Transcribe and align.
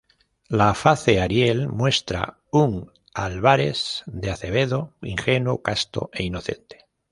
La 0.59 0.73
Face 0.73 1.21
Ariel 1.21 1.67
muestra 1.69 2.39
un 2.51 2.91
Álvares 3.13 4.01
de 4.07 4.31
Azevedo 4.31 4.95
ingenuo, 5.03 5.61
casto 5.61 6.09
e 6.11 6.23
inocente. 6.23 6.87